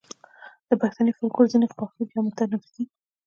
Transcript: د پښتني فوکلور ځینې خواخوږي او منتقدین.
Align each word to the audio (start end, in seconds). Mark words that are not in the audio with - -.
د 0.67 0.71
پښتني 0.81 1.11
فوکلور 1.17 1.47
ځینې 1.53 1.67
خواخوږي 1.73 2.13
او 2.17 2.23
منتقدین. 2.25 2.87